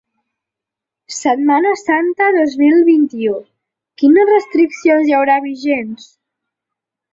Setmana 1.15 1.73
Santa 1.81 2.29
dos 2.37 2.57
mil 2.63 2.81
vint-i-u: 2.89 3.37
quines 4.03 4.33
restriccions 4.33 5.07
hi 5.07 5.17
haurà 5.21 5.39
vigents? 5.49 6.11